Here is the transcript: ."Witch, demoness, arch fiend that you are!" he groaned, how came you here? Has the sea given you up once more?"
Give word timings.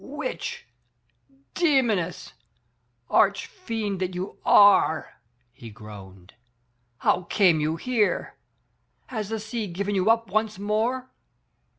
."Witch, 0.03 0.65
demoness, 1.53 2.33
arch 3.07 3.45
fiend 3.45 3.99
that 3.99 4.15
you 4.15 4.39
are!" 4.43 5.21
he 5.53 5.69
groaned, 5.69 6.33
how 6.97 7.25
came 7.25 7.59
you 7.59 7.75
here? 7.75 8.35
Has 9.09 9.29
the 9.29 9.39
sea 9.39 9.67
given 9.67 9.93
you 9.93 10.09
up 10.09 10.31
once 10.31 10.57
more?" 10.57 11.11